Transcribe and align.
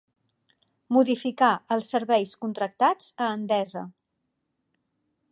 Modificar 0.95 1.49
els 1.75 1.89
serveis 1.95 2.31
contractats 2.45 3.11
a 3.25 3.27
Endesa. 3.35 3.83